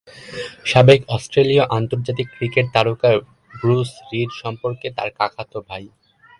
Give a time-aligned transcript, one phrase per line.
[0.65, 3.09] সাবেক অস্ট্রেলীয় আন্তর্জাতিক ক্রিকেট তারকা
[3.53, 5.83] ব্রুস রিড সম্পর্কে তার কাকাতো ভাই।